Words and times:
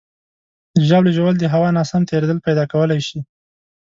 د 0.75 0.77
ژاولې 0.87 1.11
ژوول 1.17 1.35
د 1.39 1.45
هوا 1.53 1.69
ناسم 1.77 2.01
تېرېدل 2.09 2.37
پیدا 2.47 2.63
کولی 2.73 2.99
شي. 3.07 3.19